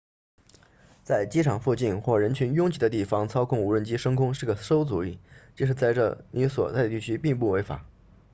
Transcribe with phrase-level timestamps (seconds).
[1.03, 5.19] 在机场附近或人群拥挤的地方操控无人机升空是个馊主意
[5.55, 7.85] 即使这在你所在地区并不违法